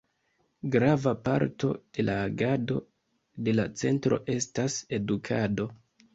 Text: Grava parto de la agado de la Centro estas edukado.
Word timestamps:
Grava 0.75 1.11
parto 1.27 1.69
de 1.97 2.05
la 2.07 2.15
agado 2.21 2.79
de 3.49 3.55
la 3.59 3.67
Centro 3.83 4.21
estas 4.39 4.81
edukado. 5.01 5.71